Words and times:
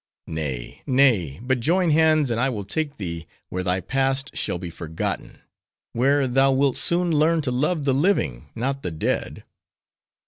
"Nay, 0.25 0.81
nay; 0.87 1.39
but 1.43 1.59
join 1.59 1.91
hands, 1.91 2.31
and 2.31 2.41
I 2.41 2.49
will 2.49 2.63
take 2.65 2.97
thee, 2.97 3.27
where 3.49 3.61
thy 3.61 3.81
Past 3.81 4.35
shall 4.35 4.57
be 4.57 4.71
forgotten; 4.71 5.41
where 5.93 6.27
thou 6.27 6.51
wilt 6.51 6.75
soon 6.77 7.11
learn 7.11 7.43
to 7.43 7.51
love 7.51 7.85
the 7.85 7.93
living, 7.93 8.49
not 8.55 8.81
the 8.81 8.89
dead." 8.89 9.43